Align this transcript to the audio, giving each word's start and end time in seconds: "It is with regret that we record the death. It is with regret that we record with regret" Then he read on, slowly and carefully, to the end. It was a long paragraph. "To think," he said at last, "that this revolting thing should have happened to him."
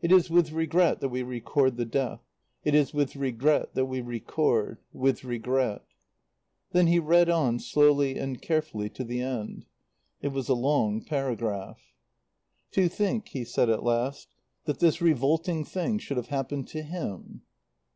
"It 0.00 0.12
is 0.12 0.30
with 0.30 0.52
regret 0.52 1.00
that 1.00 1.08
we 1.08 1.24
record 1.24 1.76
the 1.78 1.84
death. 1.84 2.20
It 2.62 2.76
is 2.76 2.94
with 2.94 3.16
regret 3.16 3.74
that 3.74 3.86
we 3.86 4.00
record 4.00 4.78
with 4.92 5.24
regret" 5.24 5.82
Then 6.70 6.86
he 6.86 7.00
read 7.00 7.28
on, 7.28 7.58
slowly 7.58 8.16
and 8.18 8.40
carefully, 8.40 8.88
to 8.90 9.02
the 9.02 9.20
end. 9.20 9.66
It 10.22 10.28
was 10.28 10.48
a 10.48 10.54
long 10.54 11.02
paragraph. 11.02 11.92
"To 12.70 12.88
think," 12.88 13.30
he 13.30 13.42
said 13.44 13.68
at 13.68 13.82
last, 13.82 14.28
"that 14.66 14.78
this 14.78 15.02
revolting 15.02 15.64
thing 15.64 15.98
should 15.98 16.18
have 16.18 16.28
happened 16.28 16.68
to 16.68 16.82
him." 16.82 17.42